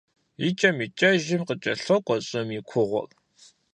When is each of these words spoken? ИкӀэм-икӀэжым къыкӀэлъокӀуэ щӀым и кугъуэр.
ИкӀэм-икӀэжым 0.47 1.41
къыкӀэлъокӀуэ 1.47 2.17
щӀым 2.25 2.47
и 2.57 2.59
кугъуэр. 2.69 3.09